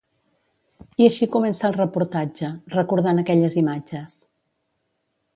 [1.01, 4.17] I així comença el reportatge, recordant aquelles imatges.